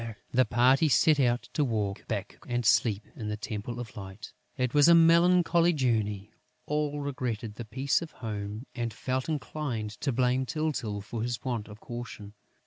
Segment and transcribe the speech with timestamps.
[0.31, 4.33] The party set out to walk back and sleep in the Temple of Light.
[4.57, 6.31] It was a melancholy journey;
[6.65, 11.67] all regretted the peace of home and felt inclined to blame Tyltyl for his want
[11.67, 12.33] of caution.